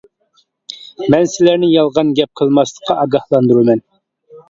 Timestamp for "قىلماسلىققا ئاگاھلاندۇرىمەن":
2.43-3.89